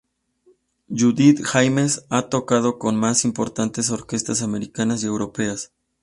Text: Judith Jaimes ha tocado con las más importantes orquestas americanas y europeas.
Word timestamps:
Judith 0.89 1.43
Jaimes 1.43 2.07
ha 2.09 2.23
tocado 2.27 2.79
con 2.79 2.95
las 2.95 3.01
más 3.03 3.23
importantes 3.23 3.91
orquestas 3.91 4.41
americanas 4.41 5.03
y 5.03 5.05
europeas. 5.05 5.71